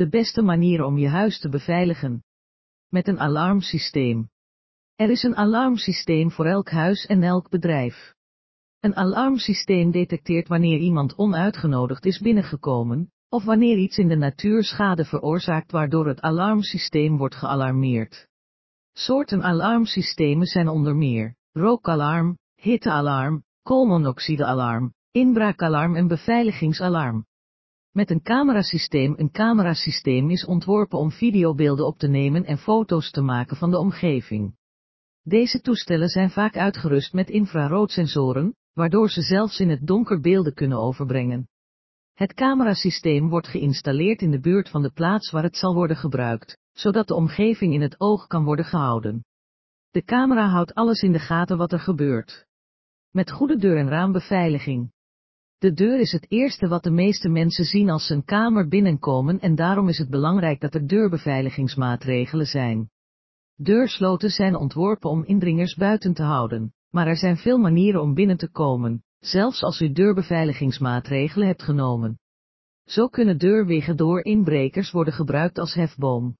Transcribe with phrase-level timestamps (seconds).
[0.00, 2.24] De beste manier om je huis te beveiligen.
[2.88, 4.30] Met een alarmsysteem.
[4.94, 8.14] Er is een alarmsysteem voor elk huis en elk bedrijf.
[8.78, 15.04] Een alarmsysteem detecteert wanneer iemand onuitgenodigd is binnengekomen, of wanneer iets in de natuur schade
[15.04, 18.28] veroorzaakt waardoor het alarmsysteem wordt gealarmeerd.
[18.92, 27.26] Soorten alarmsystemen zijn onder meer rookalarm, hittealarm, koolmonoxidealarm, inbraakalarm en beveiligingsalarm.
[27.92, 33.20] Met een camerasysteem Een camerasysteem is ontworpen om videobeelden op te nemen en foto's te
[33.20, 34.56] maken van de omgeving.
[35.22, 40.78] Deze toestellen zijn vaak uitgerust met infraroodsensoren, waardoor ze zelfs in het donker beelden kunnen
[40.78, 41.48] overbrengen.
[42.14, 46.58] Het camerasysteem wordt geïnstalleerd in de buurt van de plaats waar het zal worden gebruikt,
[46.72, 49.24] zodat de omgeving in het oog kan worden gehouden.
[49.90, 52.46] De camera houdt alles in de gaten wat er gebeurt.
[53.10, 54.92] Met goede deur- en raambeveiliging.
[55.60, 59.40] De deur is het eerste wat de meeste mensen zien als ze een kamer binnenkomen
[59.40, 62.90] en daarom is het belangrijk dat er deurbeveiligingsmaatregelen zijn.
[63.56, 68.36] Deursloten zijn ontworpen om indringers buiten te houden, maar er zijn veel manieren om binnen
[68.36, 72.18] te komen, zelfs als u deurbeveiligingsmaatregelen hebt genomen.
[72.84, 76.36] Zo kunnen deurwegen door inbrekers worden gebruikt als hefboom.